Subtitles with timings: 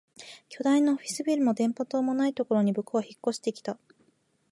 [0.49, 3.77] 巨大なオフィスビルも電波塔もないところに僕は引っ越してきた